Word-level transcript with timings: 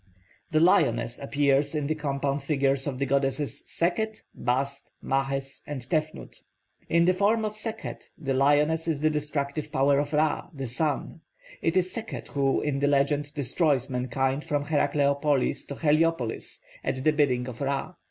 The 0.49 0.59
lioness 0.59 1.19
appears 1.19 1.75
in 1.75 1.85
the 1.85 1.93
compound 1.93 2.41
figures 2.41 2.87
of 2.87 2.97
the 2.97 3.05
goddesses 3.05 3.61
Sekhet, 3.67 4.23
Bast, 4.33 4.91
Mahes, 4.99 5.61
and 5.67 5.79
Tefnut. 5.81 6.37
In 6.89 7.05
the 7.05 7.13
form 7.13 7.45
of 7.45 7.55
Sekhet 7.55 8.09
the 8.17 8.33
lioness 8.33 8.87
is 8.87 9.01
the 9.01 9.11
destructive 9.11 9.71
power 9.71 9.99
of 9.99 10.13
Ra, 10.13 10.49
the 10.55 10.65
sun: 10.65 11.21
it 11.61 11.77
is 11.77 11.93
Sekhet 11.93 12.29
who, 12.29 12.61
in 12.61 12.79
the 12.79 12.87
legend, 12.87 13.31
destroys 13.35 13.91
mankind 13.91 14.43
from 14.43 14.65
Herakleopolis 14.65 15.67
to 15.67 15.75
Heliopolis 15.75 16.61
at 16.83 17.03
the 17.03 17.11
bidding 17.11 17.47
of 17.47 17.61
Ra. 17.61 17.93